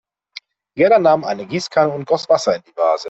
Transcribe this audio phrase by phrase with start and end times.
[0.75, 2.99] Gerda nahm eine Gießkanne und goss Wasser in die Vase.